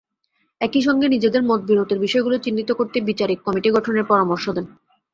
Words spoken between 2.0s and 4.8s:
বিষয়গুলো চিহ্নিত করতে বিচারিক কমিটি গঠনের পরামর্শ দেন।